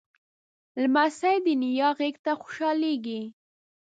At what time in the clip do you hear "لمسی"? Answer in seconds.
0.81-1.37